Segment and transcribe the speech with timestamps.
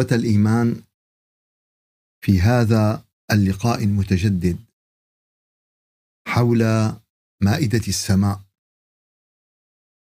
[0.00, 0.82] إخوة الإيمان
[2.24, 4.64] في هذا اللقاء المتجدد
[6.28, 6.58] حول
[7.42, 8.40] مائدة السماء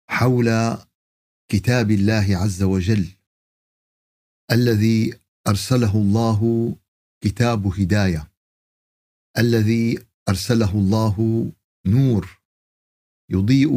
[0.10, 0.78] حول
[1.52, 3.08] كتاب الله عز وجل
[4.52, 6.76] الذي أرسله الله
[7.24, 8.32] كتاب هداية
[9.38, 11.52] الذي أرسله الله
[11.88, 12.42] نور
[13.30, 13.72] يضيء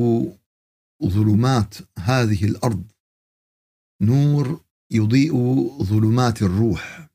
[1.04, 2.84] ظلمات هذه الأرض
[4.02, 5.34] نور يضيء
[5.82, 7.08] ظلمات الروح.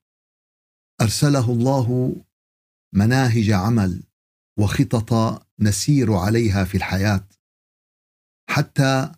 [1.01, 2.15] أرسله الله
[2.95, 4.03] مناهج عمل
[4.59, 7.27] وخطط نسير عليها في الحياة
[8.49, 9.11] حتى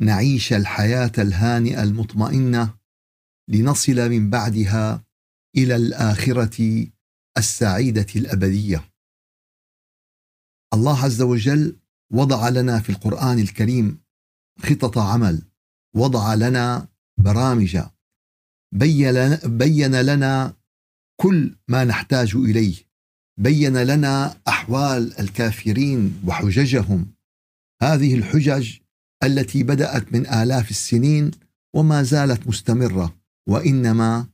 [0.00, 2.78] نعيش الحياة الهانئة المطمئنة
[3.48, 5.04] لنصل من بعدها
[5.56, 6.86] إلى الآخرة
[7.38, 8.90] السعيدة الأبدية.
[10.74, 11.80] الله عز وجل
[12.12, 14.02] وضع لنا في القرآن الكريم
[14.58, 15.42] خطط عمل
[15.96, 17.76] وضع لنا برامج
[18.72, 20.54] بين لنا
[21.20, 22.74] كل ما نحتاج إليه.
[23.40, 27.06] بين لنا أحوال الكافرين وحججهم.
[27.82, 28.76] هذه الحجج
[29.22, 31.30] التي بدأت من آلاف السنين
[31.74, 33.16] وما زالت مستمرة
[33.48, 34.26] وإنما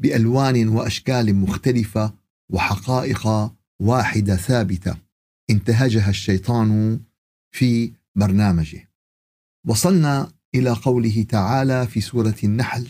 [0.00, 2.14] بألوان وأشكال مختلفة
[2.50, 4.96] وحقائق واحدة ثابتة
[5.50, 7.00] انتهجها الشيطان
[7.54, 8.90] في برنامجه.
[9.66, 12.88] وصلنا إلى قوله تعالى في سورة النحل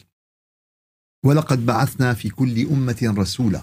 [1.25, 3.63] ولقد بعثنا في كل أمة رسولا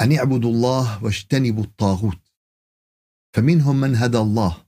[0.00, 2.18] أن اعبدوا الله واجتنبوا الطاغوت.
[3.36, 4.66] فمنهم من هدى الله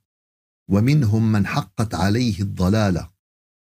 [0.71, 3.11] ومنهم من حقت عليه الضلالة.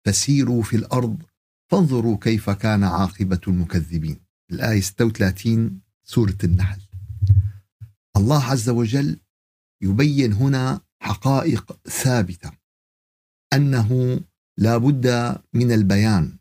[0.05, 1.23] فسيروا في الأرض
[1.71, 4.19] فانظروا كيف كان عاقبة المكذبين.
[4.51, 6.81] الآية 36 سورة النحل.
[8.17, 9.19] الله عز وجل
[9.81, 12.51] يبين هنا حقائق ثابتة
[13.53, 14.19] أنه
[14.57, 16.37] لا بد من البيان.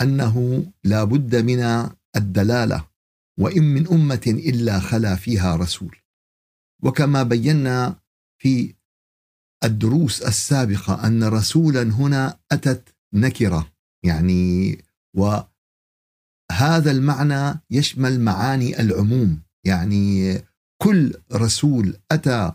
[0.00, 2.88] أنه لا بد من الدلالة
[3.40, 5.96] وإن من أمة إلا خلا فيها رسول.
[6.82, 7.96] وكما بينا
[8.42, 8.74] في
[9.64, 13.72] الدروس السابقة أن رسولا هنا أتت نكرة
[14.04, 14.78] يعني
[15.16, 19.42] وهذا المعنى يشمل معاني العموم.
[19.66, 20.38] يعني
[20.82, 22.52] كل رسول أتى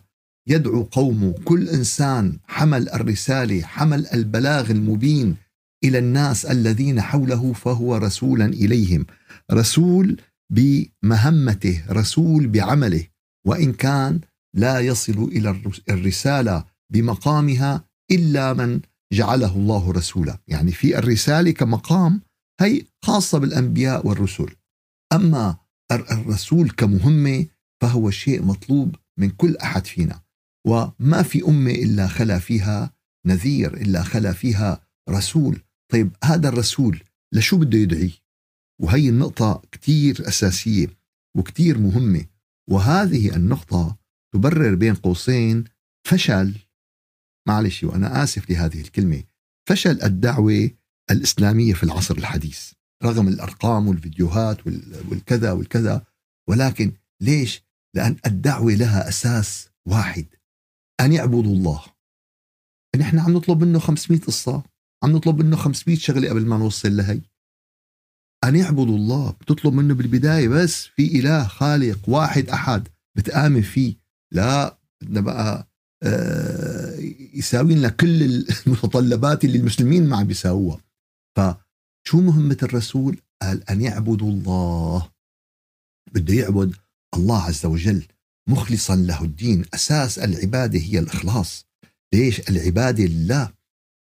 [0.48, 5.36] يدعو قومه كل إنسان حمل الرسالة حمل البلاغ المبين
[5.84, 9.06] إلى الناس الذين حوله فهو رسولا إليهم.
[9.52, 13.08] رسول بمهمته رسول بعمله.
[13.48, 14.22] وإن كان
[14.56, 18.82] لا يصل إلى الرسالة بمقامها إلا من
[19.14, 20.40] جعله الله رسولا.
[20.48, 22.22] يعني في الرسالة كمقام
[22.62, 24.56] هي خاصة بالأنبياء والرسل.
[25.14, 25.58] أما
[25.92, 27.46] الرسول كمهمة
[27.82, 30.22] فهو شيء مطلوب من كل أحد فينا.
[30.68, 32.94] وما في أمة إلا خلا فيها
[33.26, 35.62] نذير إلا خلا فيها رسول.
[35.94, 38.12] طيب هذا الرسول لشو بده يدعي؟
[38.81, 40.88] وهي النقطة كتير أساسية
[41.38, 42.26] وكتير مهمة
[42.70, 43.98] وهذه النقطة
[44.34, 45.64] تبرر بين قوسين
[46.08, 46.56] فشل.
[47.48, 49.24] معلش وأنا آسف لهذه الكلمة.
[49.70, 50.70] فشل الدعوة
[51.12, 52.72] الإسلامية في العصر الحديث
[53.03, 54.68] رغم الأرقام والفيديوهات
[55.09, 56.06] والكذا والكذا.
[56.50, 57.64] ولكن ليش؟
[57.96, 60.26] لأن الدعوة لها أساس واحد
[61.00, 61.84] أن يعبدوا الله.
[63.00, 64.72] نحن عم نطلب منه 500 قصة.
[65.03, 67.22] عم نطلب منه 500 شغلة قبل ما نوصل لهي.
[68.44, 72.88] أن يعبدوا الله بتطلب منه بالبداية بس في إله خالق واحد أحد
[73.18, 73.96] بتآمن فيه.
[74.31, 75.68] لا بدنا بقى
[76.03, 76.96] آه
[77.34, 78.24] يساوي لنا كل
[78.68, 80.80] المتطلبات اللي المسلمين ما عم بيساووها
[81.38, 85.09] فشو مهمة الرسول؟ قال أن يعبدوا الله.
[86.14, 86.76] بده يعبد
[87.16, 88.03] الله عز وجل.
[88.50, 89.66] مخلصا له الدين.
[89.73, 91.66] أساس العبادة هي الإخلاص.
[92.14, 93.53] ليش؟ العبادة لله.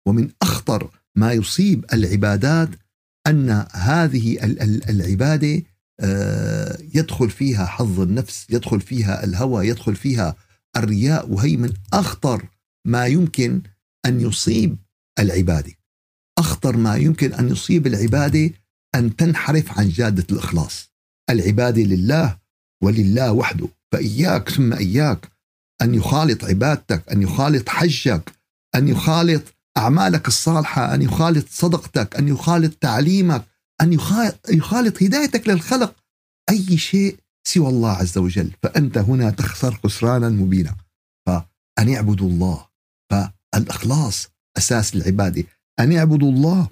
[0.06, 2.68] ومن أخطر ما يصيب العبادات
[3.26, 4.44] أن هذه
[4.88, 5.62] العبادة
[6.00, 10.36] آه، يدخل فيها حظ النفس يدخل فيها الهوى يدخل فيها
[10.76, 12.48] الرياء وهي من أخطر
[12.86, 13.62] ما يمكن
[14.06, 14.76] أن يصيب
[15.18, 15.72] العبادة.
[16.38, 18.50] أخطر ما يمكن أن يصيب العبادة
[18.94, 20.90] أن تنحرف عن جادة الإخلاص.
[21.30, 22.38] العبادة لله
[22.82, 23.68] ولله وحده.
[23.92, 25.32] فإياك ثم إياك
[25.82, 28.32] أن يخالط عبادتك أن يخالط حجك
[28.74, 33.44] أن يخالط أعمالك الصالحة أن يخالط صدقتك أن يخالط تعليمك
[33.80, 33.92] أن
[34.48, 35.94] يخالط هدايتك للخلق.
[36.50, 37.16] أي شيء
[37.46, 38.52] سوى الله عز وجل.
[38.62, 40.76] فأنت هنا تخسر خسرانا مبينا.
[41.26, 42.66] فأن يعبدوا الله.
[43.10, 45.44] فالإخلاص أساس العبادة
[45.80, 46.68] أن يعبدوا الله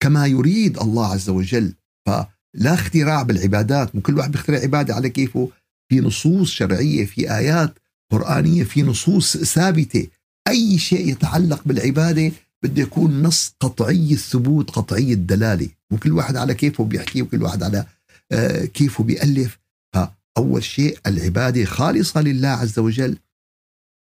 [0.00, 1.74] كما يريد الله عز وجل.
[2.06, 3.94] فلا اختراع بالعبادات.
[3.94, 5.50] مو كل واحد بيخترع عبادة على كيفه.
[5.88, 7.78] في نصوص شرعية في آيات
[8.12, 10.08] قرآنية في نصوص ثابتة.
[10.48, 12.32] أي شيء يتعلق بالعبادة
[12.62, 15.68] بده يكون نص قطعي الثبوت قطعي الدلالة.
[15.92, 17.86] وكل واحد على كيفه بيحكي وكل واحد على
[18.32, 19.58] آه، كيفه بيألف.
[19.94, 23.18] فأول شيء العبادة خالصة لله عز وجل.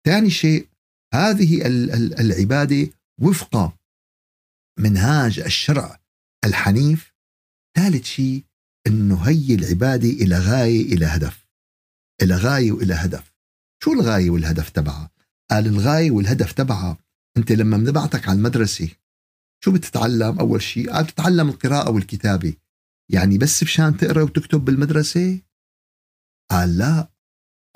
[0.05, 0.67] ثاني شيء
[1.13, 1.61] هذه
[2.19, 2.89] العبادة
[3.21, 3.73] وفق
[4.79, 5.99] منهاج الشرع
[6.45, 7.13] الحنيف.
[7.77, 8.43] ثالث شيء
[8.87, 11.47] إنه هي العبادة إلى غاية إلى هدف.
[12.21, 13.33] إلى غاية وإلى هدف.
[13.83, 15.14] شو الغاية والهدف تبعها؟
[15.51, 16.97] قال الغاية والهدف تبعها.
[17.37, 18.89] أنت لما بنبعتك على المدرسة
[19.63, 22.53] شو بتتعلم أول شيء قال بتتعلم القراءة والكتابة.
[23.11, 25.39] يعني بس مشان تقرأ وتكتب بالمدرسة؟
[26.51, 27.09] قال لا.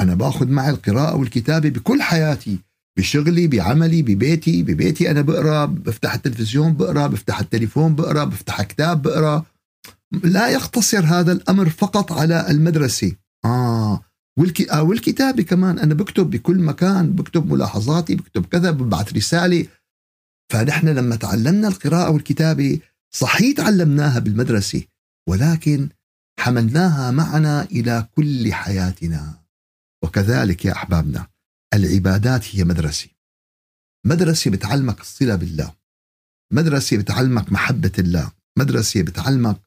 [0.02, 2.60] أنا باخذ معي القراءة والكتابة بكل حياتي
[2.98, 9.46] بشغلي بعملي ببيتي ببيتي أنا بقرأ بفتح التلفزيون بقرأ بفتح التليفون بقرأ بفتح كتاب بقرأ.
[10.24, 12.48] لا يقتصر هذا الأمر فقط على
[14.72, 15.80] آه والكتابه كمان.
[15.80, 19.68] أنا بكتب بكل مكان بكتب ملاحظاتي بكتب كذا ببعث رسالة.
[20.52, 22.80] فنحن لما تعلمنا القراءة والكتابة
[23.12, 24.84] صحيح تعلمناها بالمدرسة
[25.30, 25.90] ولكن
[26.40, 29.40] حملناها معنا إلى كل حياتنا.
[30.04, 31.28] وكذلك يا أحبابنا
[31.74, 33.08] العبادات هي مدرسة.
[34.06, 35.76] مدرسة بتعلمك الصلة بالله.
[36.54, 38.32] مدرسة بتعلمك محبة الله.
[38.58, 39.62] مدرسة بتعلمك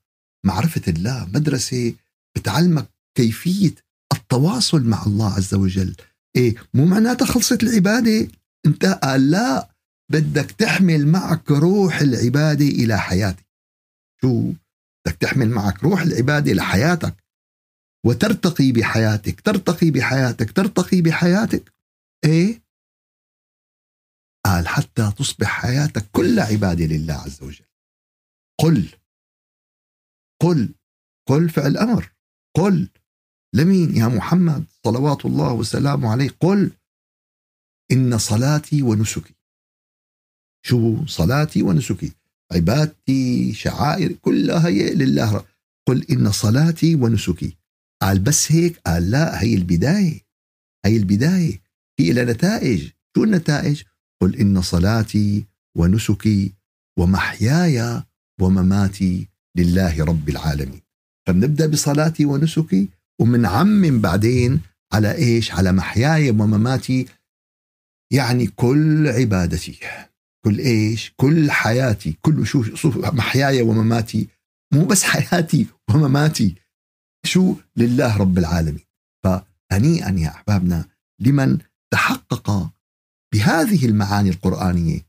[0.45, 1.25] معرفة الله.
[1.35, 1.95] مدرسة
[2.37, 3.75] بتعلمك كيفية
[4.33, 5.97] التواصل مع الله عز وجل.
[6.37, 8.29] إيه مو معناتها خلصت العبادة؟
[8.67, 9.75] أنت قال لا
[10.13, 13.47] بدك تحمل معك روح العبادة إلى حياتك.
[14.21, 14.53] شو؟
[15.07, 17.25] بدك تحمل معك روح العبادة لحياتك
[18.07, 21.73] وترتقي بحياتك ترتقي بحياتك ترتقي بحياتك.
[22.25, 22.63] إيه؟
[24.47, 27.67] قال حتى تصبح حياتك كلها عبادة لله عز وجل.
[28.61, 28.89] قل.
[30.43, 30.75] قل.
[31.29, 32.13] قل فعل أمر.
[32.57, 32.89] قل.
[33.55, 36.31] لمين؟ يا محمد صلوات الله وسلامه عليه.
[36.41, 36.71] قل
[37.93, 39.35] إن صلاتي ونسكي.
[40.67, 42.13] شو صلاتي ونسكي.
[42.53, 45.45] عبادتي شعائر كلها هي لله
[45.87, 47.57] قل إن صلاتي ونسكي.
[48.03, 50.21] قال بس هيك؟ قال لا هي البداية.
[50.85, 51.63] هي البداية.
[51.97, 53.83] في لها نتائج شو النتائج؟
[54.23, 55.45] قل إن صلاتي
[55.77, 56.55] ونسكي
[56.99, 58.03] ومحياي
[58.41, 60.81] ومماتي لله رب العالمين.
[61.27, 62.89] فبنبدأ بصلاتي ونسكي.
[63.23, 64.61] ومنعمم بعدين
[64.93, 67.07] على إيش؟ على محياي ومماتي
[68.13, 69.79] يعني كل عبادتي
[70.45, 72.65] كل إيش؟ كل حياتي كل شو
[73.13, 74.29] محياي ومماتي
[74.75, 76.55] مو بس حياتي ومماتي
[77.27, 78.85] شو؟ لله رب العالمين.
[79.25, 80.89] فهنيئا يا أحبابنا
[81.21, 81.59] لمن
[81.93, 82.71] تحقق
[83.35, 85.07] بهذه المعاني القرآنية.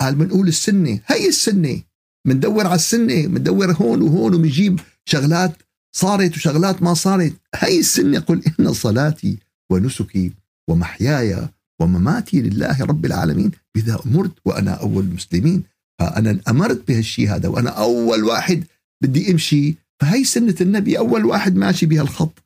[0.00, 1.82] قال بنقول السنة هي السنة.
[2.26, 5.62] بندور على السنة بندور هون وهون وبنجيب شغلات
[5.92, 7.32] صارت وشغلات ما صارت.
[7.54, 9.38] هي السنة قل إن صلاتي
[9.70, 10.32] ونسكي
[10.70, 11.48] ومحياي
[11.80, 13.50] ومماتي لله رب العالمين.
[13.74, 15.62] بذا أمرت وأنا أول المسلمين
[15.98, 18.64] فأنا أمرت بهالشيء هذا وأنا أول واحد
[19.02, 19.74] بدي أمشي.
[20.00, 22.42] فهي سنة النبي أول واحد ماشي بهالخط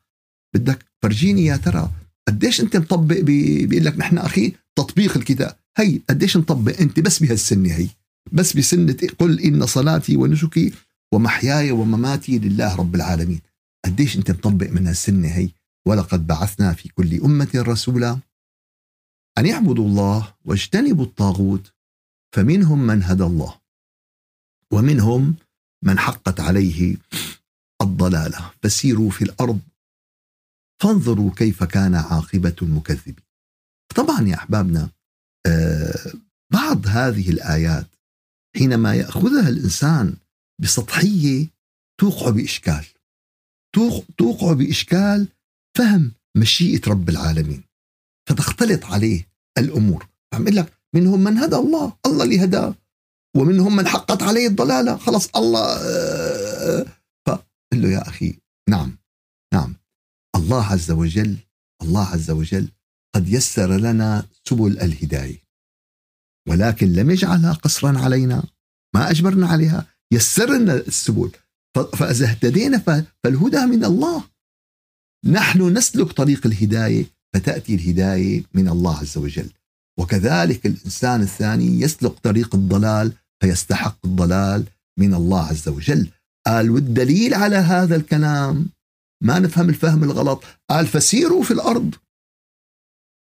[0.55, 1.91] بدك فرجيني يا ترى
[2.27, 5.55] قديش أنت مطبق بيقول لك نحن أخي تطبيق الكتاب.
[5.77, 7.87] هي قديش نطبق أنت بس بهالسنة هي.
[8.31, 10.73] بس بسنة قل إن صلاتي ونسكي
[11.13, 13.41] ومحياي ومماتي لله رب العالمين.
[13.85, 15.49] قديش انت مطبق من هالسنة هي؟
[15.87, 18.19] ولقد بعثنا في كل أمة رسولا
[19.37, 21.73] أن يعبدوا الله واجتنبوا الطاغوت
[22.35, 23.59] فمنهم من هدى الله
[24.71, 25.35] ومنهم
[25.83, 26.97] من حقت عليه
[27.81, 28.51] الضلالة.
[28.63, 29.59] فسيروا في الأرض
[30.81, 33.15] فانظروا كيف كان عاقبة المكذبين.
[33.95, 34.89] طبعا يا أحبابنا
[35.45, 36.13] آه
[36.53, 37.87] بعض هذه الآيات
[38.55, 40.15] حينما يأخذها الإنسان
[40.61, 41.47] بسطحية
[42.01, 42.85] توقع بإشكال.
[44.17, 45.27] توقع بإشكال
[45.77, 47.63] فهم مشيئة رب العالمين.
[48.29, 50.07] فتختلط عليه الأمور.
[50.33, 51.97] عم لك منهم من هدى الله.
[52.05, 52.75] الله اللي هداه.
[53.35, 54.97] ومنهم من حقت عليه الضلالة.
[54.97, 56.85] خلص الله آه،
[57.27, 58.97] فقل له يا أخي نعم
[59.53, 59.75] نعم.
[60.35, 61.37] الله عز وجل
[61.81, 62.69] الله عز وجل
[63.15, 65.43] قد يسر لنا سبل الهداية.
[66.49, 68.43] ولكن لم يجعلها قصرا علينا.
[68.95, 69.92] ما أجبرنا عليها.
[70.13, 71.31] يسر لنا السبل
[71.97, 72.77] فإذا اهتدينا
[73.23, 74.23] فالهدى من الله.
[75.25, 79.49] نحن نسلك طريق الهداية فتأتي الهداية من الله عز وجل.
[79.99, 84.65] وكذلك الإنسان الثاني يسلك طريق الضلال فيستحق الضلال
[84.99, 86.09] من الله عز وجل.
[86.47, 88.69] قال والدليل على هذا الكلام
[89.23, 91.95] ما نفهم الفهم الغلط قال فسيروا في الأرض.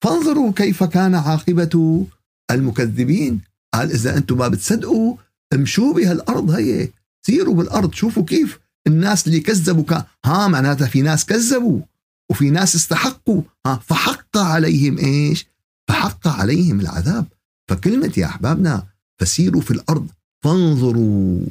[0.04, 2.07] فانظروا كيف كان عاقبة
[2.50, 3.40] المكذبين.
[3.75, 5.16] قال إذا أنتم ما بتصدقوا
[5.52, 6.88] امشوا بهالارض هي
[7.26, 11.83] سيروا بالأرض شوفوا كيف الناس اللي كذبوا كان ها معناتها في ناس كذبوا
[12.31, 13.43] وفي ناس استحقوا.
[13.67, 15.47] ها فحق عليهم إيش؟
[15.88, 17.26] فحق عليهم العذاب.
[17.71, 18.87] فكلمة يا أحبابنا
[19.21, 20.09] فسيروا في الأرض
[20.45, 21.47] فانظروا.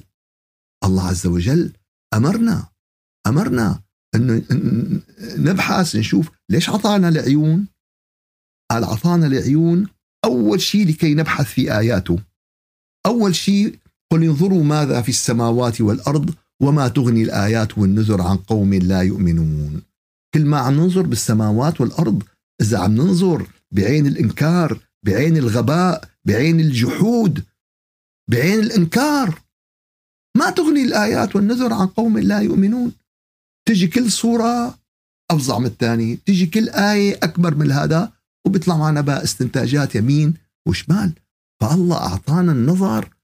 [0.84, 1.74] الله عز وجل
[2.14, 2.68] أمرنا
[3.28, 3.82] أمرنا
[4.16, 4.44] انه
[5.22, 7.68] نبحث نشوف ليش اعطانا العيون؟
[8.72, 9.88] قال اعطانا العيون
[10.26, 12.20] أول شيء لكي نبحث في آياته.
[13.06, 13.80] أول شيء
[14.12, 19.82] قل انظروا ماذا في السماوات والأرض وما تغني الآيات والنذر عن قوم لا يؤمنون.
[20.34, 22.24] كل ما عم ننظر بالسماوات والأرض
[22.62, 27.44] إذا عم ننظر بعين الإنكار بعين الغباء بعين الجحود
[28.30, 29.42] بعين الإنكار
[30.38, 32.92] ما تغني الآيات والنذر عن قوم لا يؤمنون.
[33.68, 34.80] تجي كل صورة
[35.32, 36.18] أفظع من الثانية.
[36.26, 38.12] تجي كل آية أكبر من هذا
[38.46, 40.34] وبيطلع معنا بقى استنتاجات يمين
[40.68, 41.14] وشمال.
[41.62, 43.17] فالله أعطانا النظر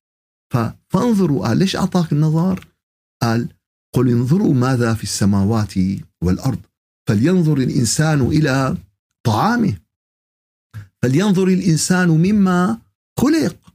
[0.89, 2.67] فانظروا قال ليش أعطاك النظر
[3.21, 3.49] قال
[3.95, 5.73] قل انظروا ماذا في السماوات
[6.23, 6.59] والأرض.
[7.09, 8.77] فلينظر الإنسان إلى
[9.25, 9.77] طعامه.
[11.01, 12.81] فلينظر الإنسان مما
[13.19, 13.73] خلق.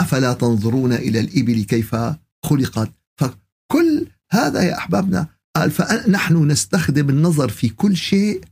[0.00, 1.96] أفلا تنظرون إلى الإبل كيف
[2.44, 8.44] خلقت؟ فكل هذا يا أحبابنا قال فنحن نستخدم النظر في كل شيء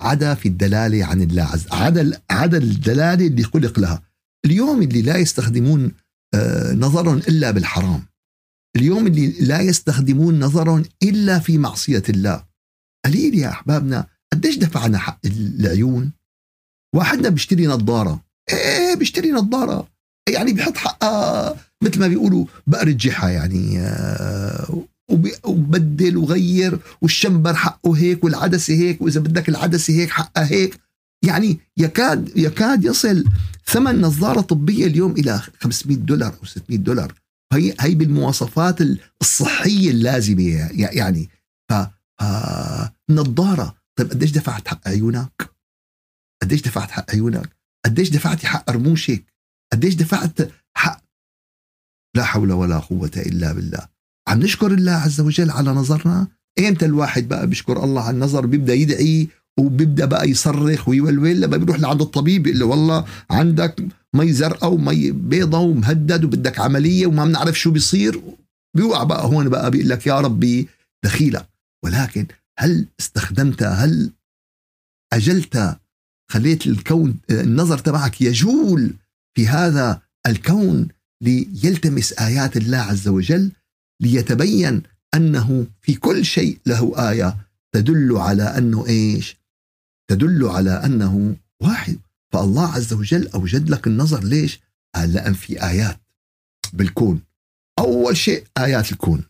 [0.00, 4.02] عدا في الدلالة عن الله عز عدا عدا الدلالة اللي خلق لها.
[4.44, 5.92] اليوم اللي لا يستخدمون
[6.34, 8.02] آه، نظرا إلا بالحرام.
[8.76, 12.44] اليوم اللي لا يستخدمون نظرا إلا في معصية الله.
[13.04, 16.12] قليل يا أحبابنا قديش دفعنا حق العيون؟
[16.96, 18.24] واحدنا بيشتري نظارة.
[18.52, 19.88] إيه بيشتري نظارة.
[20.28, 24.84] يعني بيحط حقها مثل ما بيقولوا بقر يعني آه،
[25.44, 30.80] وبدل وغير والشمبر حقه هيك والعدسة هيك وإذا بدك العدسة هيك حقها هيك.
[31.26, 33.24] يعني يكاد يكاد يصل
[33.66, 37.12] ثمن نظارة طبية اليوم إلى 500 دولار أو 600 دولار
[37.52, 38.78] هي هي بالمواصفات
[39.20, 41.28] الصحية اللازمة يعني
[41.70, 41.74] ف
[43.10, 45.50] نظارة طيب قديش دفعت حق عيونك؟
[46.42, 49.24] قديش دفعت حق عيونك؟ قديش دفعتي حق رموشك؟
[49.72, 50.38] قديش دفعت
[50.76, 51.04] حق
[52.16, 53.88] لا حول ولا قوة إلا بالله
[54.28, 56.28] عم نشكر الله عز وجل على نظرنا
[56.58, 59.28] ايمتى الواحد بقى بيشكر الله على النظر بيبدأ يدعي
[59.60, 65.10] وبيبدأ بقى يصرخ ويولول لما بيروح لعند الطبيب بيقول له والله عندك مي زرقاء ومي
[65.10, 68.22] بيضة ومهدد وبدك عملية وما بنعرف شو بيصير.
[68.76, 70.68] بيوقع بقى هون بقى بيقول لك يا ربي
[71.04, 71.48] دخيلك
[71.84, 72.26] ولكن
[72.58, 74.10] هل استخدمت هل
[75.12, 75.78] أجلت
[76.30, 78.94] خليت الكون النظر تبعك يجول
[79.36, 80.88] في هذا الكون
[81.22, 83.52] ليلتمس آيات الله عز وجل
[84.02, 84.82] ليتبين
[85.14, 87.36] أنه في كل شيء له آية
[87.72, 89.36] تدل على أنه إيش؟
[90.10, 91.98] تدل على أنه واحد.
[92.32, 94.24] فالله عز وجل أوجد لك النظر.
[94.24, 94.60] ليش؟
[94.94, 96.00] قال لأن في آيات
[96.72, 97.20] بالكون.
[97.78, 99.24] أول شيء آيات الكون.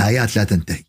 [0.00, 0.84] آيات لا تنتهي.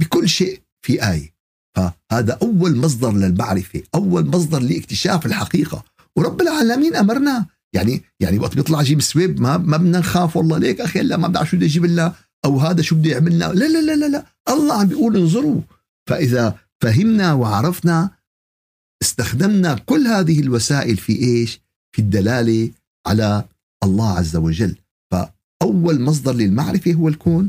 [0.00, 1.32] بكل شيء في آية.
[1.76, 3.82] فهذا أول مصدر للمعرفة.
[3.94, 5.84] أول مصدر لاكتشاف الحقيقة.
[6.16, 7.46] ورب العالمين أمرنا.
[7.74, 10.58] يعني يعني وقت بيطلع جيب سويب ما ما بدنا نخاف والله.
[10.58, 12.14] ليك أخي لا ما بدي شو بده يجيب لنا؟
[12.44, 14.26] أو هذا شو بده يعمل لنا؟ لا لا لا لا.
[14.48, 15.60] الله عم بيقول انظروا.
[16.08, 18.10] فإذا فهمنا وعرفنا
[19.02, 21.60] استخدمنا كل هذه الوسائل في إيش؟
[21.92, 22.70] في الدلالة
[23.06, 23.44] على
[23.84, 24.76] الله عز وجل.
[25.10, 27.48] فأول مصدر للمعرفة هو الكون.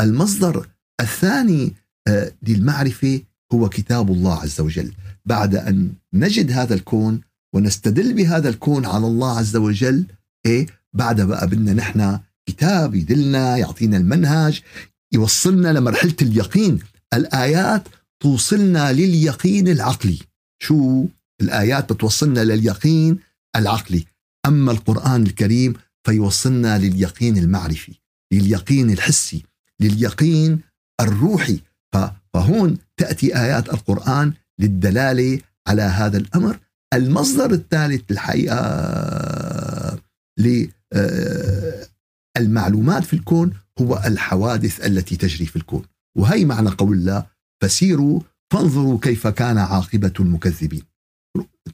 [0.00, 0.68] المصدر
[1.00, 1.72] الثاني
[2.08, 3.20] آه، للمعرفة
[3.52, 4.92] هو كتاب الله عز وجل.
[5.24, 7.20] بعد أن نجد هذا الكون
[7.54, 10.06] ونستدل بهذا الكون على الله عز وجل
[10.46, 14.62] إيه؟ بعد بقى بدنا نحن كتاب يدلنا يعطينا المنهج
[15.12, 16.78] يوصلنا لمرحلة اليقين.
[17.14, 17.88] الآيات
[18.24, 20.18] توصلنا لليقين العقلي.
[20.62, 21.06] شو
[21.40, 23.18] الآيات بتوصلنا لليقين
[23.56, 24.04] العقلي.
[24.46, 25.74] أما القرآن الكريم
[26.06, 27.92] فيوصلنا لليقين المعرفي
[28.32, 29.42] لليقين الحسي
[29.80, 30.60] لليقين
[31.00, 31.60] الروحي.
[32.34, 36.58] فهون تأتي آيات القرآن للدلالة على هذا الأمر.
[36.94, 38.58] المصدر الثالث الحقيقة
[42.38, 45.82] للمعلومات في الكون هو الحوادث التي تجري في الكون.
[46.18, 47.33] وهي معنى قول الله
[47.64, 50.82] فسيروا فانظروا كيف كان عاقبة المكذبين.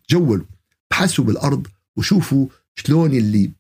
[0.09, 0.47] تجولوا
[0.92, 1.66] ابحثوا بالأرض
[1.97, 3.50] وشوفوا شلون اللي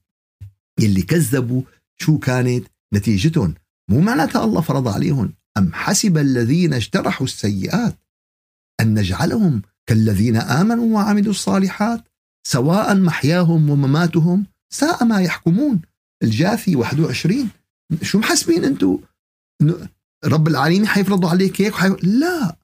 [0.78, 1.62] اللي كذبوا
[1.96, 3.54] شو كانت نتيجتهم.
[3.90, 5.32] مو معناتها الله فرض عليهم.
[5.58, 7.98] أم حسب الذين اجترحوا السيئات
[8.80, 12.04] أن نجعلهم كالذين آمنوا وعملوا الصالحات
[12.46, 15.80] سواء محياهم ومماتهم ساء ما يحكمون.
[16.22, 17.48] الجاثي 21
[18.02, 18.98] شو محسبين أنتم
[20.24, 21.88] رب العالمين حيفرضوا عليك هيك وحي...
[22.02, 22.56] لا.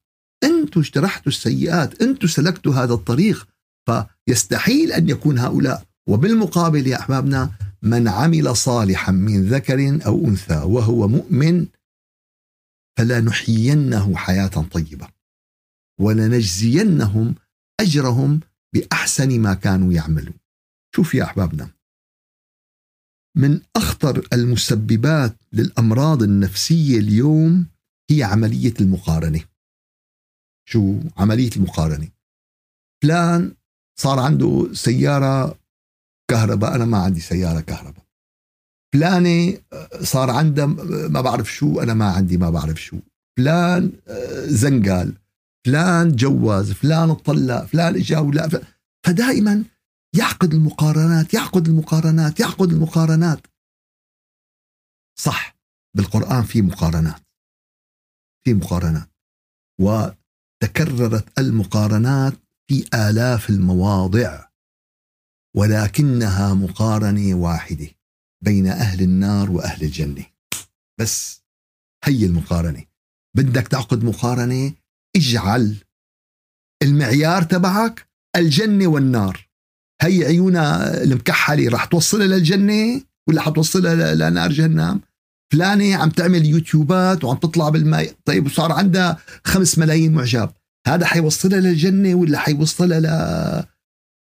[0.44, 3.48] أنتم اجترحتوا السيئات أنتم سلكتوا هذا الطريق.
[3.86, 5.86] فيستحيل أن يكون هؤلاء.
[6.08, 7.50] وبالمقابل يا أحبابنا
[7.82, 11.66] من عمل صالحا من ذكر أو أنثى وهو مؤمن
[12.98, 15.08] فلنحيينه حياة طيبة.
[16.00, 17.34] ولنجزينهم
[17.80, 18.40] أجرهم
[18.74, 20.34] بأحسن ما كانوا يعملون.
[20.96, 21.75] شوف يا أحبابنا
[23.36, 27.66] من أخطر المسببات للأمراض النفسية اليوم
[28.10, 29.40] هي عملية المقارنة.
[30.68, 32.08] شو عملية المقارنة؟
[33.02, 33.54] فلان
[34.00, 35.58] صار عنده سيارة
[36.30, 38.04] كهرباء أنا ما عندي سيارة كهرباء.
[38.94, 39.58] فلانة
[40.02, 40.66] صار عنده
[41.08, 42.98] ما بعرف شو أنا ما عندي ما بعرف شو.
[43.38, 43.92] فلان
[44.44, 45.12] زنقال.
[45.66, 47.64] فلان جوز فلان طلق.
[47.64, 48.62] فلان إجا ولا.
[49.06, 49.64] فدائما
[50.14, 53.46] يعقد المقارنات يعقد المقارنات يعقد المقارنات.
[55.18, 55.56] صح
[55.96, 57.22] بالقرآن في مقارنات.
[58.44, 59.10] في مقارنات.
[59.80, 62.32] وتكررت المقارنات
[62.70, 64.48] في آلاف المواضع
[65.56, 67.88] ولكنها مقارنة واحدة
[68.44, 70.26] بين أهل النار وأهل الجنة.
[71.00, 71.42] بس
[72.04, 72.84] هي المقارنة.
[73.36, 74.74] بدك تعقد مقارنة
[75.16, 75.84] اجعل
[76.82, 79.45] المعيار تبعك الجنة والنار.
[80.02, 85.00] هي عيونها المكحلة رح توصلها للجنة ولا حتوصلها لنار جهنم؟
[85.52, 88.14] فلانة عم تعمل يوتيوبات وعم تطلع بالماء.
[88.24, 90.50] طيب وصار عندها خمس ملايين معجب.
[90.86, 93.06] هذا حيوصلها للجنة ولا حيوصلها ل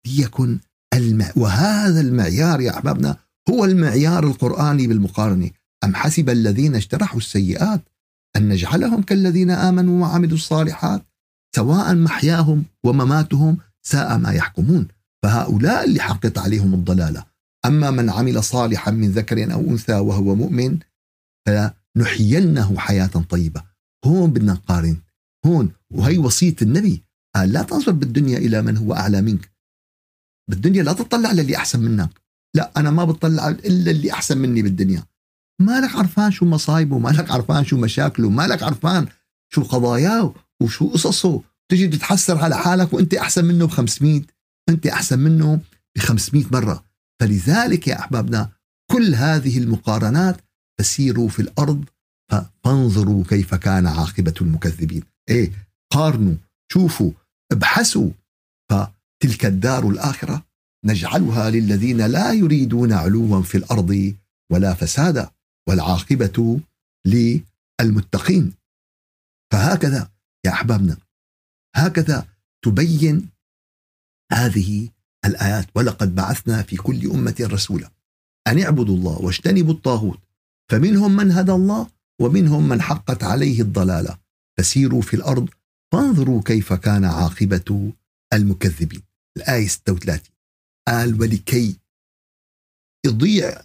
[0.06, 0.58] ليكن
[0.94, 1.32] المع...
[1.36, 3.16] وهذا المعيار يا أحبابنا
[3.50, 5.50] هو المعيار القرآني بالمقارنة.
[5.84, 7.88] أم حسب الذين اجترحوا السيئات
[8.36, 11.02] أن نجعلهم كالذين آمنوا وعملوا الصالحات؟
[11.56, 14.88] سواء محياهم ومماتهم ساء ما يحكمون.
[15.24, 17.24] فهؤلاء اللي حقت عليهم الضلالة.
[17.66, 20.78] أما من عمل صالحا من ذكر أو أنثى وهو مؤمن
[21.46, 23.62] فنحيينه حياة طيبة.
[24.04, 24.96] هون بدنا نقارن.
[25.46, 27.02] هون وهي وصية النبي.
[27.36, 29.52] قال لا تنظر بالدنيا إلى من هو أعلى منك.
[30.50, 32.10] بالدنيا لا تطلع للي أحسن منك.
[32.54, 35.02] لا أنا ما بطلع إلا اللي أحسن مني بالدنيا.
[35.60, 39.08] مالك عرفان شو مصايبه مالك عرفان شو مشاكله مالك عرفان
[39.52, 41.42] شو قضاياه وشو قصصه.
[41.70, 44.22] تجي تتحسر على حالك وأنت أحسن منه ب 500
[44.68, 45.60] انت أحسن منه
[45.96, 46.84] ب 500 مرة.
[47.20, 48.52] فلذلك يا أحبابنا
[48.90, 50.40] كل هذه المقارنات
[50.80, 51.84] تسير في الأرض
[52.64, 55.02] فانظروا كيف كان عاقبة المكذبين.
[55.28, 55.52] إيه
[55.92, 56.34] قارنوا
[56.72, 57.12] شوفوا
[57.52, 58.10] ابحثوا.
[58.70, 60.46] فتلك الدار الآخرة
[60.84, 64.14] نجعلها للذين لا يريدون علوا في الأرض
[64.52, 65.30] ولا فسادا
[65.68, 66.60] والعاقبة
[67.06, 68.52] للمتقين.
[69.52, 70.10] فهكذا
[70.46, 70.96] يا أحبابنا
[71.76, 72.26] هكذا
[72.64, 73.28] تبين
[74.32, 74.88] هذه
[75.24, 75.66] الآيات.
[75.74, 77.90] ولقد بعثنا في كل أمة رسولا
[78.48, 80.18] أن اعبدوا الله واجتنبوا الطاغوت.
[80.70, 84.18] فمنهم من هدى الله ومنهم من حقت عليه الضلالة.
[84.58, 85.48] فسيروا في الأرض.
[85.92, 87.92] فانظروا كيف كان عاقبة
[88.32, 89.02] المكذبين.
[89.36, 90.20] الآية 36
[90.88, 91.76] قال ولكي
[93.06, 93.62] يضيع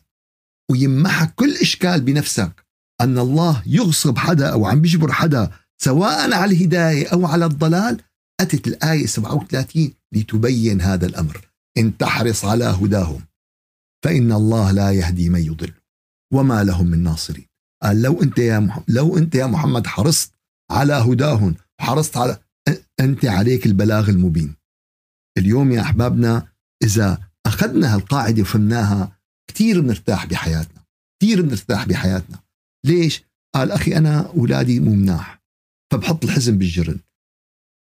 [0.71, 2.65] ويمحك كل إشكال بنفسك.
[3.01, 8.01] أن الله يغصب حدا أو عم بيجبر حدا سواء على الهداية أو على الضلال.
[8.41, 11.47] أتت الآية 37 لتبين هذا الأمر.
[11.77, 13.21] إن تحرص على هداهم
[14.03, 15.73] فإن الله لا يهدي من يضل.
[16.33, 17.47] وما لهم من ناصرين.
[17.83, 20.33] قال لو أنت يا محمد لو أنت يا محمد حرصت
[20.71, 22.37] على هداهم حرصت على
[22.99, 24.55] أنت عليك البلاغ المبين.
[25.37, 26.47] اليوم يا أحبابنا
[26.83, 29.17] إذا أخذنا هالقاعدة وفهمناها
[29.49, 30.81] كثير بنرتاح بحياتنا
[31.21, 32.39] كثير بنرتاح بحياتنا.
[32.85, 33.23] ليش؟
[33.55, 35.41] قال أخي أنا أولادي مو مناح
[35.91, 36.99] فبحط الحزن بالجرن.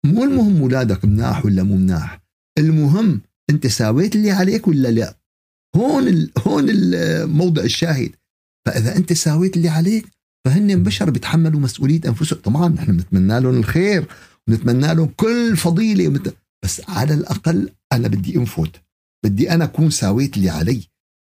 [0.06, 2.22] مو المهم أولادك مناح ولا مو مناح.
[2.58, 5.16] المهم أنت ساويت اللي عليك ولا لا؟
[5.76, 6.30] هون ال...
[6.38, 8.10] هون الموضع الشاهد.
[8.66, 10.06] فإذا أنت ساويت اللي عليك
[10.46, 12.40] فهن بشر بيتحملوا مسؤولية أنفسهم.
[12.40, 14.06] طبعا نحن بنتمنى لهم الخير
[14.48, 16.32] ونتمنى لهم كل فضيلة.
[16.64, 18.68] بس على الأقل أنا بدي أنفذ
[19.24, 20.82] بدي أنا أكون ساويت اللي علي.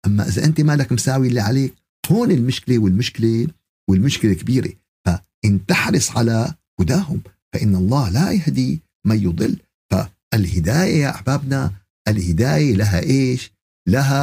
[0.05, 1.73] أما إذا أنت مالك مساوي اللي عليك
[2.11, 3.47] هون المشكلة والمشكلة
[3.89, 4.73] والمشكلة كبيرة.
[5.05, 7.21] فان تحرص على هداهم.
[7.53, 9.57] فإن الله لا يهدي من يضل.
[9.91, 11.71] فالهداية يا أحبابنا
[12.07, 13.51] الهداية لها إيش؟
[13.87, 14.21] لها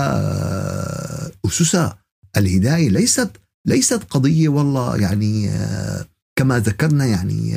[1.47, 1.99] أسسها.
[2.37, 3.31] الهداية ليست
[3.67, 5.51] ليست قضية والله يعني
[6.39, 7.57] كما ذكرنا يعني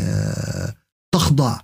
[1.12, 1.60] تخضع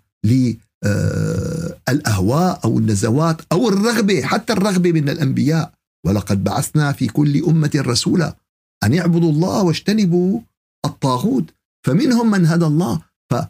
[0.85, 5.73] للاهواء أو النزوات أو الرغبة حتى الرغبة من الأنبياء.
[6.05, 8.35] ولقد بعثنا في كل أمة رسولا
[8.83, 10.39] أن يعبدوا الله واجتنبوا
[10.85, 11.53] الطاغوت.
[11.85, 13.01] فمنهم من هدى الله.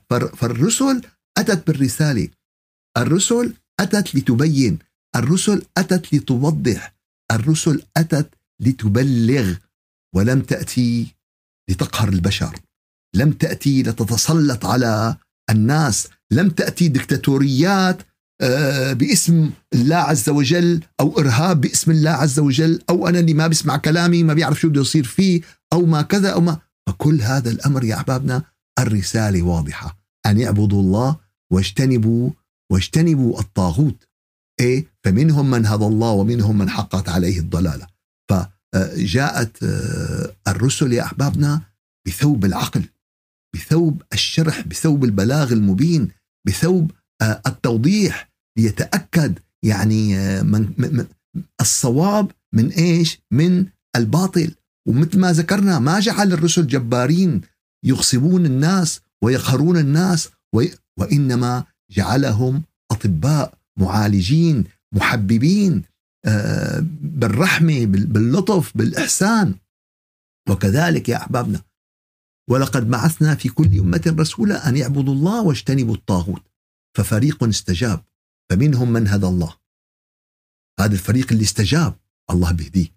[0.10, 1.02] فالرسل
[1.38, 2.28] أتت بالرسالة.
[2.98, 4.80] الرسل أتت لتبين.
[5.16, 6.96] الرسل أتت لتوضح.
[7.32, 9.54] الرسل أتت لتبلغ.
[10.16, 11.16] ولم تأتي
[11.70, 12.60] لتقهر البشر.
[13.16, 15.18] لم تأتي لتتسلط على
[15.50, 16.08] الناس.
[16.32, 18.02] لم تأتي دكتاتوريات
[18.42, 23.48] آه، باسم الله عز وجل أو إرهاب باسم الله عز وجل أو أنا اللي ما
[23.48, 25.42] بسمع كلامي ما بيعرف شو بده يصير فيه
[25.74, 26.60] أو ما كذا أو ما.
[26.90, 28.44] فكل هذا الأمر يا أحبابنا
[28.80, 29.98] الرسالة واضحة.
[30.26, 31.20] أن يعبدوا الله
[31.52, 32.30] واجتنبوا
[32.72, 34.08] واجتنبوا الطاغوت.
[34.60, 37.88] إيه؟ فمنهم من هدى الله ومنهم من حقت عليه الضلالة.
[38.32, 38.34] ف
[38.98, 39.58] جاءت
[40.48, 41.62] الرسل يا أحبابنا
[42.08, 42.84] بثوب العقل
[43.56, 46.12] بثوب الشرح بثوب البلاغ المبين
[46.48, 51.06] بثوب التوضيح ليتأكد يعني من, من
[51.62, 54.56] الصواب من إيش؟ من الباطل.
[54.88, 57.42] ومثل ما ذكرنا ما جعل الرسل جبارين
[57.86, 60.30] يغصبون الناس ويقهرون الناس
[61.00, 65.84] وإنما جعلهم أطباء معالجين محببين
[66.26, 69.56] آه، بالرحمة باللطف بالإحسان.
[70.50, 71.62] وكذلك يا أحبابنا
[72.50, 76.42] ولقد بعثنا في كل أمة رسولا أن يعبدوا الله واجتنبوا الطاغوت
[76.98, 78.04] ففريق استجاب
[78.50, 79.56] فمنهم من هدى الله.
[80.80, 81.96] هذا الفريق اللي استجاب
[82.32, 82.88] الله بهديه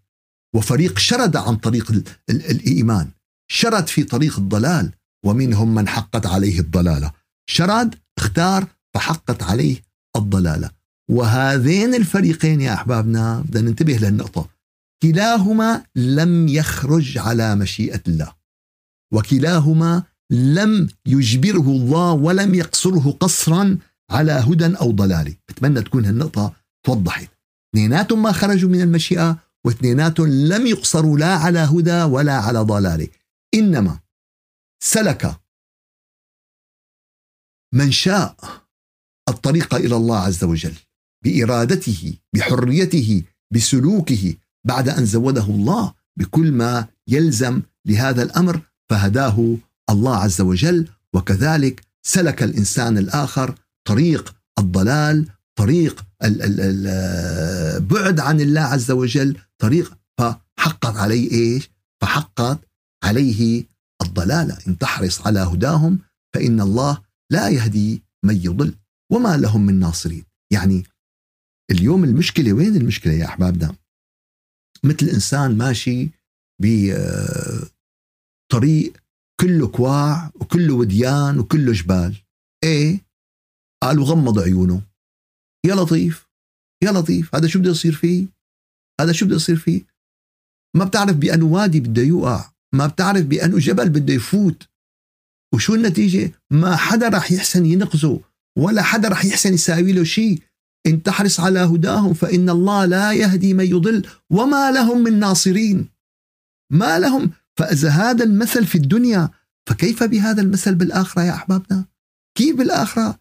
[0.55, 3.11] وفريق شرد عن طريق الإيمان.
[3.51, 4.93] شرد في طريق الضلال
[5.25, 7.13] ومنهم من حقت عليه الضلالة.
[7.51, 9.77] شرد اختار فحقت عليه
[10.17, 10.71] الضلالة.
[11.11, 14.49] وهذين الفريقين يا أحبابنا بدنا ننتبه للنقطة.
[15.03, 18.33] كلاهما لم يخرج على مشيئة الله.
[19.15, 23.79] وكلاهما لم يجبره الله ولم يقصره قصرا
[24.11, 25.35] على هدى أو ضلال.
[25.49, 26.53] بتمنى تكون هالنقطة
[26.87, 27.29] توضحت.
[27.75, 33.09] اثنيناتهم ما خرجوا من المشيئة واثنيناتهم لم يقصروا لا على هدى ولا على ضلال.
[33.59, 34.01] إنما
[34.83, 35.41] سلك
[37.75, 38.37] من شاء
[39.29, 40.75] الطريق إلى الله عز وجل
[41.25, 43.23] بإرادته بحريته
[43.55, 49.57] بسلوكه بعد أن زوده الله بكل ما يلزم لهذا الأمر فهداه
[49.91, 53.55] الله عز وجل وكذلك سلك الإنسان الآخر
[53.89, 62.68] طريق الضلال طريق البعد عن الله عز وجل طريق فحقت عليه إيش؟ فحقت
[63.05, 63.65] عليه
[64.03, 64.59] الضلالة.
[64.69, 65.99] إن تحرص على هداهم
[66.35, 68.75] فإن الله لا يهدي من يضل.
[69.13, 70.25] وما لهم من ناصرين.
[70.53, 70.85] يعني
[71.71, 73.77] اليوم المشكلة وين المشكلة يا احبابنا
[74.85, 76.11] مثل إنسان ماشي
[78.51, 78.93] بطريق
[79.41, 82.17] كله كواع وكله وديان وكله جبال.
[82.65, 83.01] إيه؟
[83.83, 84.83] قال وغمض عيونه.
[85.67, 86.29] يا لطيف
[86.83, 87.35] يا لطيف.
[87.35, 88.27] هذا شو بده يصير فيه؟
[89.01, 89.85] هذا شو بده يصير فيه؟
[90.77, 92.51] ما بتعرف بأنه وادي بده يوقع.
[92.75, 94.69] ما بتعرف بأنه جبل بده يفوت.
[95.55, 98.21] وشو النتيجة؟ ما حدا رح يحسن ينقذه
[98.59, 100.43] ولا حدا رح يحسن يساوي له شيء.
[100.87, 105.89] إن تحرص على هداهم فإن الله لا يهدي من يضل وما لهم من ناصرين.
[106.73, 107.31] ما لهم.
[107.59, 109.31] فإذا هذا المثل في الدنيا
[109.69, 111.85] فكيف بهذا المثل بالآخرة يا أحبابنا؟
[112.39, 113.19] كيف بالآخرة؟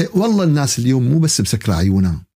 [0.00, 2.26] إيه، والله الناس اليوم مو بس مسكرة عيونها.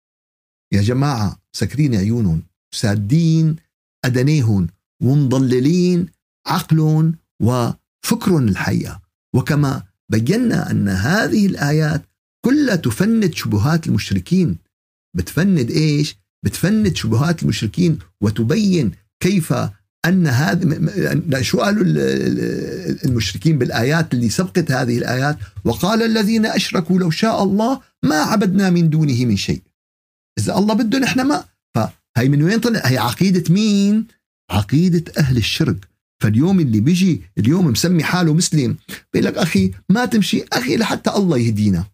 [0.73, 2.43] يا جماعة مسكرين عيونهم
[2.75, 3.57] سادين
[4.05, 4.67] أدنيهم
[5.03, 6.07] ومضللين
[6.47, 9.01] عقلهم وفكرهم الحقيقة
[9.35, 9.83] وكما
[10.13, 12.03] بينا أن هذه الآيات
[12.45, 14.59] كلها تفند شبهات المشركين.
[15.17, 19.55] بتفند إيش؟ بتفند شبهات المشركين وتبين كيف
[20.07, 21.85] أن هذا شو قالوا
[23.05, 28.91] المشركين بالآيات اللي سبقت هذه الآيات وقال الذين أشركوا لو شاء الله ما عبدنا من
[28.91, 29.63] دونه من شيء.
[30.39, 31.45] إذا الله بده نحن ما.
[31.75, 34.07] فهي من وين طلع؟ هي عقيدة مين؟
[34.51, 35.89] عقيدة أهل الشرك.
[36.23, 38.77] فاليوم اللي بيجي اليوم مسمي حاله مسلم
[39.13, 41.85] بيقول لك أخي ما تمشي أخي لحتى الله يهدينا.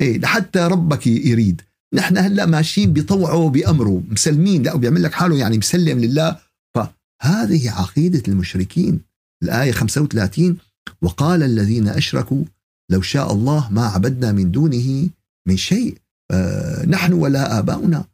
[0.00, 1.62] إيه لحتى ربك يريد.
[1.94, 6.36] نحن هلأ ماشيين بطوعه بأمره مسلمين لأ بيعمل لك حاله يعني مسلم لله.
[6.74, 9.00] فهذه عقيدة المشركين.
[9.42, 10.56] الآية 35
[11.02, 12.44] وقال الذين أشركوا
[12.90, 15.08] لو شاء الله ما عبدنا من دونه
[15.48, 15.98] من شيء.
[16.30, 18.04] آه نحن ولا آباؤنا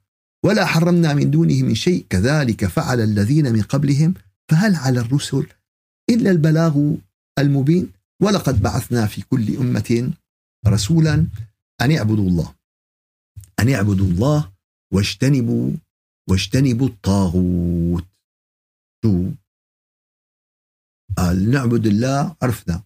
[0.45, 2.07] ولا حرمنا من دونه من شيء.
[2.11, 4.15] كذلك فعل الذين من قبلهم
[4.51, 5.47] فهل على الرسل
[6.11, 6.95] إلا البلاغ
[7.39, 10.13] المبين؟ ولقد بعثنا في كل أمة
[10.67, 11.27] رسولا
[11.81, 12.55] أن يعبدوا الله.
[13.61, 14.53] أن يعبدوا الله
[14.93, 15.73] واجتنبوا
[16.31, 18.07] واجتنبوا الطاغوت.
[19.05, 19.31] شو؟
[21.17, 22.85] قال نعبد الله عرفنا.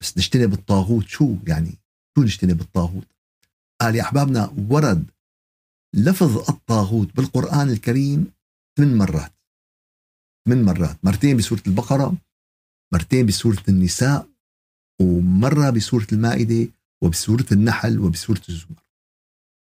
[0.00, 1.06] بس نجتنب الطاغوت.
[1.06, 1.78] شو يعني؟
[2.18, 3.06] شو نجتنب الطاغوت؟
[3.80, 5.10] قال يا أحبابنا ورد
[5.94, 8.32] لفظ الطاغوت بالقرآن الكريم
[8.78, 9.35] ثمان مرات.
[10.46, 10.98] من مرات.
[11.02, 12.16] مرتين بسورة البقرة
[12.92, 14.28] مرتين بسورة النساء
[15.00, 18.82] ومرة بسورة المائدة وبسورة النحل وبسورة الزمر.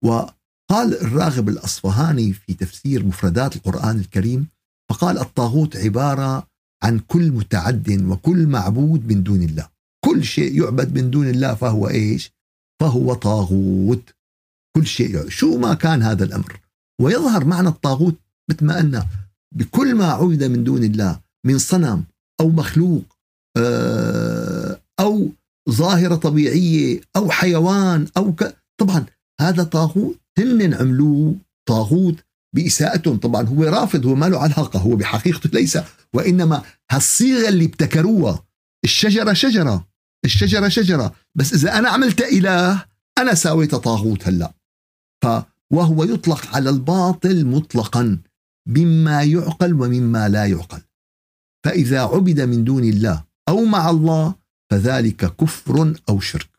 [0.05, 4.49] وقال الراغب الأصفهاني في تفسير مفردات القرآن الكريم
[4.91, 6.47] فقال الطاغوت عبارة
[6.83, 9.69] عن كل متعد وكل معبود من دون الله.
[10.05, 12.33] كل شيء يعبد من دون الله فهو إيش؟
[12.81, 14.15] فهو طاغوت.
[14.77, 16.61] كل شيء شو ما كان هذا الأمر.
[17.01, 18.15] ويظهر معنى الطاغوت
[18.51, 19.07] مثل ما قلنا
[19.55, 22.05] بكل ما عبد من دون الله من صنم
[22.41, 23.05] أو مخلوق
[23.57, 25.29] آه، أو
[25.71, 28.57] ظاهرة طبيعية أو حيوان أو ك...
[28.81, 29.07] طبعا
[29.41, 31.37] هذا طاغوت هن عملوه
[31.69, 32.17] طاغوت
[32.55, 33.17] بإساءتهم.
[33.17, 35.79] طبعا هو رافض هو ما له علاقة هو بحقيقته ليس.
[36.15, 38.45] وإنما هالصيغة اللي ابتكروها
[38.85, 39.89] الشجرة شجرة
[40.25, 41.15] الشجرة شجرة.
[41.35, 42.85] بس إذا أنا عملت إله
[43.19, 44.53] أنا ساويت طاغوت هلأ.
[45.25, 45.27] ف
[45.71, 48.19] وهو يطلق على الباطل مطلقا.
[48.69, 50.83] مما يعقل ومما لا يعقل.
[51.65, 54.35] فإذا عبد من دون الله أو مع الله
[54.71, 56.51] فذلك كفر أو شرك.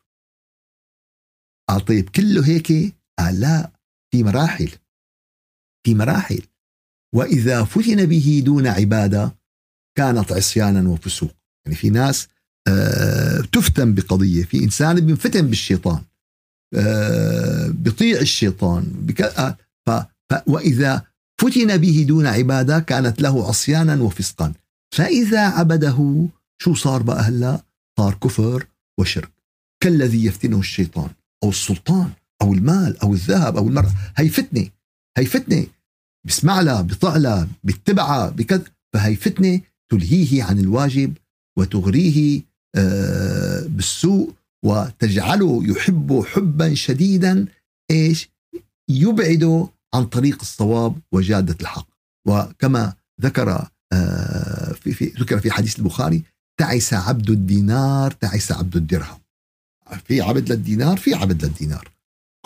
[1.70, 2.70] آه طيب كله هيك
[3.18, 3.70] آه لا
[4.12, 4.70] في مراحل.
[5.86, 6.42] في مراحل.
[7.14, 9.36] وإذا فتن به دون عبادة
[9.98, 11.36] كانت عصيانا وفسوق.
[11.66, 12.28] يعني في ناس
[12.68, 14.44] آه تفتن بقضية.
[14.44, 16.02] في إنسان بينفتن بالشيطان
[17.68, 19.22] بيطيع الشيطان بك...
[19.86, 19.90] ف...
[20.46, 21.09] وإذا
[21.40, 24.52] فتن به دون عبادة كانت له عصيانا وفسقا.
[24.94, 26.28] فإذا عبده
[26.62, 27.62] شو صار بقى هلا؟
[27.98, 28.66] صار كفر
[29.00, 29.30] وشرك.
[29.82, 31.10] كالذي يفتنه الشيطان
[31.44, 32.10] أو السلطان
[32.42, 33.92] أو المال أو الذهب أو المرأة.
[34.16, 34.68] هي فتنة
[35.18, 35.66] هي فتنة.
[36.26, 41.16] بسمع لها بيطع لها بيتبعها بكذا فهي فتنة تلهيه عن الواجب
[41.58, 42.42] وتغريه
[42.76, 44.32] آه، بالسوء
[44.64, 47.46] وتجعله يحب حبا شديدا.
[47.90, 48.28] إيش؟
[48.90, 51.88] يبعده عن طريق الصواب وجادة الحق.
[52.28, 56.22] وكما ذكر آه، في في ذكر في حديث البخاري
[56.60, 59.20] تعس عبد الدينار تعس عبد الدرهم.
[60.04, 61.88] في عبد للدينار في عبد للدينار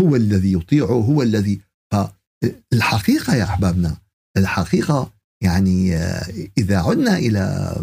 [0.01, 1.61] هو الذي يطيعه هو الذي
[1.93, 3.97] فالحقيقة يا أحبابنا
[4.37, 7.75] الحقيقة يعني آه، إذا عدنا إلى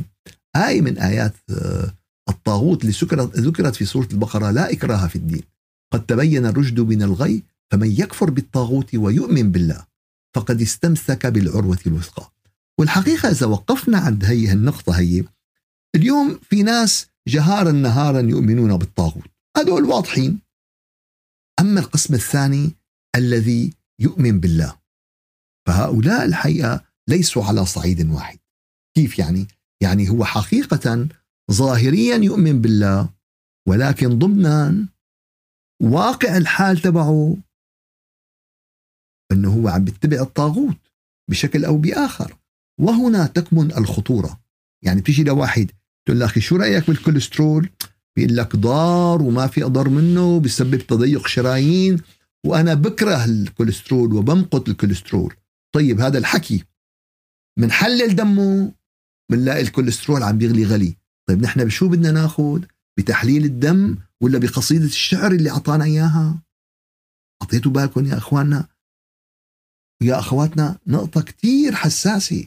[0.55, 1.93] آية من آيات آه،
[2.29, 2.93] الطاغوت اللي
[3.37, 5.43] ذكرت في سورة البقرة لا إكراه في الدين.
[5.93, 9.85] قد تبين الرشد من الغي فمن يكفر بالطاغوت ويؤمن بالله
[10.35, 12.31] فقد استمسك بالعروة الوثقى.
[12.79, 15.23] والحقيقة إذا وقفنا عند هي النقطة هي
[15.95, 19.27] اليوم في ناس جهارا نهارا يؤمنون بالطاغوت.
[19.57, 20.39] هذول واضحين.
[21.59, 22.71] أما القسم الثاني
[23.15, 24.77] الذي يؤمن بالله.
[25.67, 28.39] فهؤلاء الحقيقة ليسوا على صعيد واحد.
[28.95, 29.47] كيف يعني؟
[29.81, 31.07] يعني هو حقيقة
[31.51, 33.09] ظاهريا يؤمن بالله
[33.67, 34.87] ولكن ضمنا
[35.83, 37.37] واقع الحال تبعه
[39.31, 40.77] أنه هو عم بيتبع الطاغوت
[41.29, 42.37] بشكل أو بآخر.
[42.79, 44.39] وهنا تكمن الخطورة.
[44.83, 45.71] يعني بتيجي لواحد
[46.05, 47.69] تقول له أخي شو رأيك بالكوليسترول؟
[48.15, 51.99] بيقول لك ضار وما في أضر منه بسبب تضيق شرايين
[52.45, 55.35] وأنا بكره الكوليسترول وبمقت الكوليسترول.
[55.75, 56.63] طيب هذا الحكي.
[57.59, 58.71] بنحلل دمه
[59.31, 60.95] بنلاقي الكوليسترول عم بيغلي غلي.
[61.29, 62.63] طيب نحن بشو بدنا ناخذ؟
[62.97, 66.41] بتحليل الدم ولا بقصيدة الشعر اللي أعطانا إياها؟
[67.41, 68.67] أعطيتوا بالكم يا أخواننا؟
[70.01, 72.45] يا أخواتنا نقطة كتير حساسة.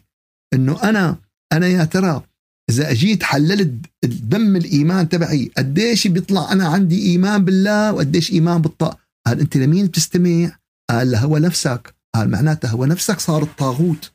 [0.55, 1.17] إنه أنا
[1.53, 2.23] أنا يا ترى
[2.71, 8.99] إذا أجيت حللت الدم الإيمان تبعي قديش بيطلع أنا عندي إيمان بالله وقديش إيمان بالطاغوت
[9.27, 10.59] قال أنت لمين بتستمع
[10.91, 11.95] قال لهوى نفسك.
[12.15, 14.11] قال معناتها هو نفسك صار الطاغوت.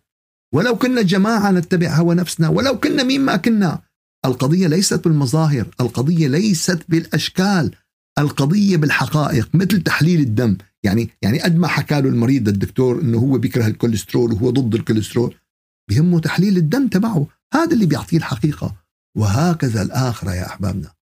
[0.54, 3.82] ولو كنا جماعة نتبع هوى نفسنا ولو كنا مين ما كنا.
[4.25, 7.71] القضية ليست بالمظاهر القضية ليست بالأشكال
[8.19, 10.58] القضية بالحقائق مثل تحليل الدم.
[10.84, 15.36] يعني يعني قد ما حكى له المريض الدكتور إنه هو بيكره الكوليسترول وهو ضد الكوليسترول
[15.89, 17.28] بهمه تحليل الدم تبعه.
[17.54, 18.76] هذا اللي بيعطيه الحقيقة.
[19.18, 20.94] وهكذا الآخرة يا أحبابنا.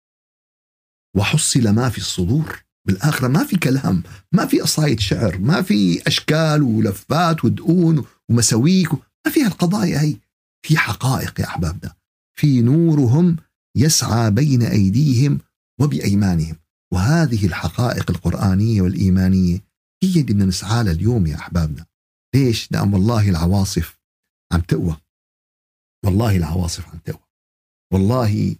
[1.17, 2.63] وحصل ما في الصدور.
[2.87, 9.31] بالآخرة ما في كلام ما في قصايد شعر ما في أشكال ولفات ودقون ومساويك ما
[9.31, 10.15] فيها القضايا هي.
[10.65, 11.95] في حقائق يا أحبابنا.
[12.37, 13.35] في نورهم
[13.77, 15.39] يسعى بين أيديهم
[15.79, 16.55] وبأيمانهم.
[16.93, 19.66] وهذه الحقائق القرآنية والإيمانية
[20.03, 21.85] هي اللي بدنا نسعى لها اليوم يا أحبابنا.
[22.35, 23.99] ليش؟ لأن والله العواصف
[24.53, 24.97] عم تقوى.
[26.05, 27.27] والله العواصف عم تقوى.
[27.93, 28.55] والله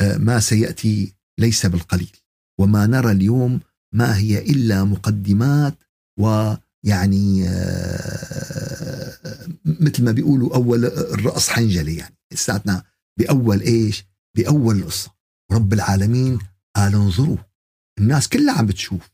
[0.00, 2.16] آه، ما سيأتي ليس بالقليل.
[2.60, 3.60] وما نرى اليوم
[3.94, 5.74] ما هي إلا مقدمات
[6.18, 9.18] ويعني آه،
[9.64, 12.16] مثل ما بيقولوا أول الرأس حنجلة يعني.
[12.32, 12.84] لساتنا
[13.18, 14.04] بأول إيش؟
[14.36, 15.14] بأول القصة.
[15.52, 16.38] رب العالمين
[16.76, 17.38] قال انظروا.
[17.98, 19.10] الناس كلها عم بتشوف.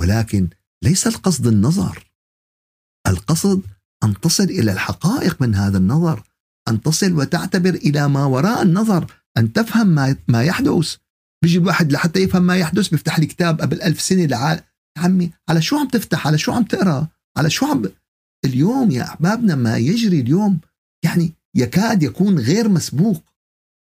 [0.00, 0.48] ولكن
[0.86, 2.10] ليس القصد النظر.
[3.06, 3.62] القصد
[4.04, 6.22] أن تصل إلى الحقائق من هذا النظر
[6.68, 10.96] أن تصل وتعتبر إلى ما وراء النظر أن تفهم ما, ما يحدث.
[11.42, 14.60] بيجي الواحد لحتى يفهم ما يحدث بيفتح لي كتاب قبل ألف سنة لعال
[14.98, 17.82] عمي على شو عم تفتح؟ على شو عم تقرأ؟ على شو عم
[18.44, 20.60] اليوم يا أحبابنا ما يجري اليوم
[21.04, 23.22] يعني يكاد يكون غير مسبوق.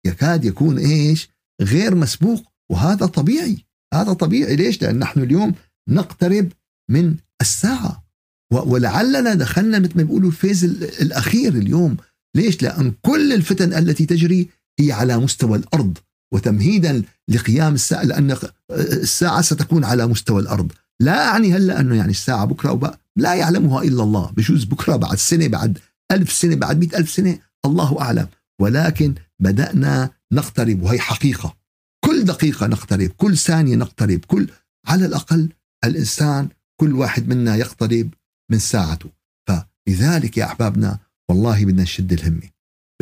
[0.06, 1.28] يكاد يكون إيش؟
[1.62, 3.64] غير مسبوق وهذا طبيعي.
[3.94, 4.56] هذا طبيعي.
[4.56, 5.54] ليش؟ لأن نحن اليوم
[5.88, 6.52] نقترب
[6.90, 8.04] من الساعة.
[8.52, 10.64] ولعلنا دخلنا مثل ما بيقولوا الفيز
[11.00, 11.96] الأخير اليوم.
[12.36, 14.48] ليش؟ لأن كل الفتن التي تجري
[14.80, 15.98] هي على مستوى الأرض.
[16.34, 18.36] وتمهيدا لقيام الساعة لأن
[18.70, 20.72] الساعة ستكون على مستوى الأرض.
[21.00, 24.30] لا أعني هلأ أنه يعني الساعة بكرة لا يعلمها إلا الله.
[24.30, 25.78] بجوز بكرة بعد سنة بعد
[26.12, 28.28] ألف سنة بعد مئة ألف سنة الله أعلم.
[28.60, 31.56] ولكن بدأنا نقترب وهي حقيقة.
[32.04, 34.48] كل دقيقة نقترب كل ثانية نقترب كل
[34.86, 35.48] على الأقل
[35.84, 36.48] الإنسان
[36.82, 38.14] كل واحد منا يقترب
[38.50, 39.10] من ساعته.
[39.48, 42.50] فلذلك يا أحبابنا والله بدنا نشد الهمة.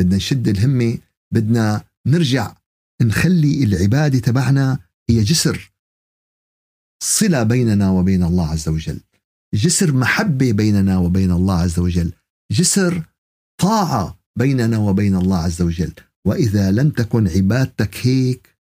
[0.01, 0.97] بدنا نشد الهمة
[1.33, 2.55] بدنا نرجع
[3.01, 5.71] نخلي العبادة تبعنا هي جسر
[7.03, 8.99] صلة بيننا وبين الله عز وجل
[9.53, 12.13] جسر محبة بيننا وبين الله عز وجل
[12.51, 13.05] جسر
[13.61, 15.93] طاعة بيننا وبين الله عز وجل.
[16.27, 18.57] وإذا لم تكن عبادتك هيك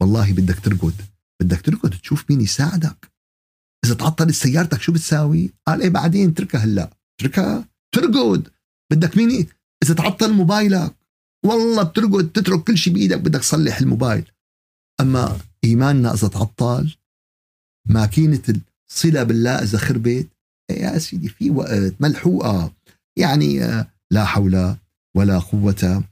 [0.00, 1.02] والله بدك ترقد
[1.42, 3.15] بدك ترقد تشوف مين يساعدك.
[3.86, 6.90] إذا تعطلت سيارتك شو بتساوي؟ قال إيه بعدين اتركها هلا.
[7.20, 8.48] اتركها ترقد.
[8.92, 9.46] بدك مين؟
[9.82, 10.94] إذا تعطل موبايلك.
[11.44, 14.32] والله بترقد تترك كل شيء بإيدك بدك تصلح الموبايل.
[15.00, 16.96] أما إيماننا إذا تعطل
[17.88, 18.42] ماكينة
[18.90, 20.28] الصلة بالله إذا خربت.
[20.70, 22.72] إيه يا سيدي في وقت ملحوقة.
[23.18, 23.58] يعني
[24.10, 24.76] لا حول
[25.16, 26.04] ولا قوة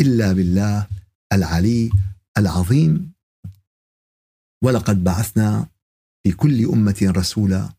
[0.00, 0.86] إلا بالله
[1.32, 1.90] العلي
[2.38, 3.12] العظيم.
[4.64, 5.66] ولقد بعثنا
[6.26, 7.72] في كل أمة رسولا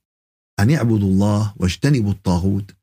[0.60, 2.76] أن يعبدوا الله واجتنبوا الطاغوت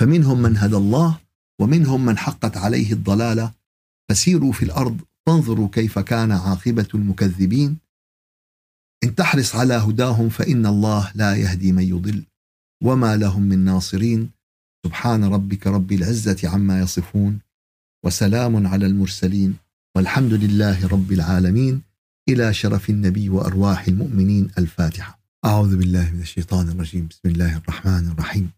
[0.00, 1.18] فمنهم من هدى الله
[1.60, 3.52] ومنهم من حقت عليه الضلالة.
[4.10, 7.76] فسيروا في الأرض فانظروا كيف كان عاقبة المكذبين.
[9.04, 12.22] إن تحرص على هداهم فإن الله لا يهدي من يضل.
[12.84, 14.30] وما لهم من ناصرين.
[14.86, 17.40] سبحان ربك رب العزة عما يصفون.
[18.04, 19.56] وسلام على المرسلين.
[19.96, 21.85] والحمد لله رب العالمين.
[22.28, 25.20] إلى شرف النبي وأرواح المؤمنين الفاتحة.
[25.44, 27.08] أعوذ بالله من الشيطان الرجيم.
[27.08, 28.50] بسم الله الرحمن الرحيم.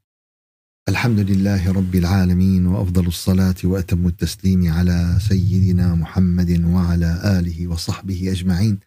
[0.88, 8.78] الحمد لله رب العالمين وأفضل الصلاة وأتم التسليم على سيدنا محمد وعلى آله وصحبه أجمعين.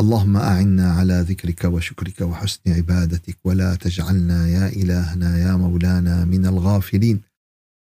[0.00, 7.20] اللهم أعنا على ذكرك وشكرك وحسن عبادتك ولا تجعلنا يا إلهنا يا مولانا من الغافلين.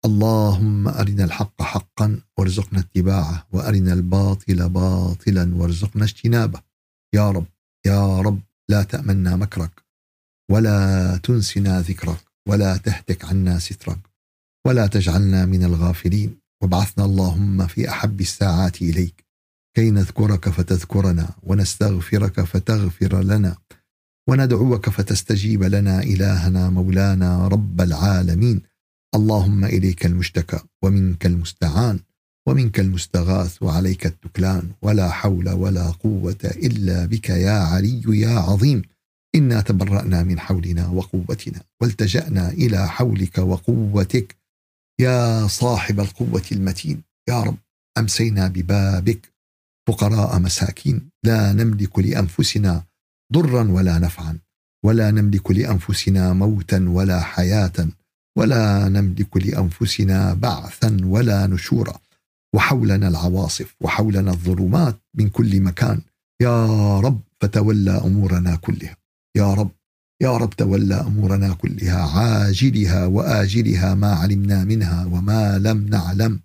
[0.05, 6.61] اللهم أرنا الحق حقا وارزقنا اتباعه وأرنا الباطل باطلا وارزقنا اجتنابه.
[7.15, 7.45] يا رب
[7.85, 8.39] يا رب
[8.69, 9.83] لا تأمنا مكرك
[10.51, 13.99] ولا تنسنا ذكرك ولا تهتك عنا سترك
[14.67, 16.39] ولا تجعلنا من الغافلين.
[16.61, 19.25] وابعثنا اللهم في أحب الساعات إليك
[19.75, 23.55] كي نذكرك فتذكرنا ونستغفرك فتغفر لنا
[24.29, 28.72] وندعوك فتستجيب لنا إلهنا مولانا رب العالمين.
[29.15, 31.99] اللهم إليك المشتكى ومنك المستعان
[32.47, 38.81] ومنك المستغاث وعليك التكلان ولا حول ولا قوة إلا بك يا علي يا عظيم.
[39.35, 44.35] إنا تبرأنا من حولنا وقوتنا والتجأنا إلى حولك وقوتك.
[44.99, 47.57] يا صاحب القوة المتين يا رب
[47.97, 49.33] أمسينا ببابك
[49.87, 51.09] فقراء مساكين.
[51.23, 52.83] لا نملك لأنفسنا
[53.33, 54.39] ضرا ولا نفعا
[54.85, 57.87] ولا نملك لأنفسنا موتا ولا حياة.
[58.37, 61.99] ولا نملك لأنفسنا بعثا ولا نشورا.
[62.55, 66.01] وحولنا العواصف وحولنا الظلمات من كل مكان.
[66.41, 68.97] يا رب فتولى أمورنا كلها.
[69.37, 69.71] يا رب
[70.21, 72.01] يا رب تولى أمورنا كلها.
[72.01, 76.39] عاجلها وآجلها ما علمنا منها وما لم نعلم.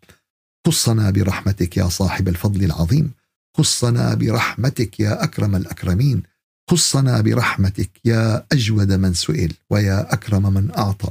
[0.66, 3.12] خصنا برحمتك يا صاحب الفضل العظيم.
[3.56, 6.22] خصنا برحمتك يا أكرم الأكرمين.
[6.70, 11.10] خصنا برحمتك يا أجود من سئل ويا أكرم من أعطى.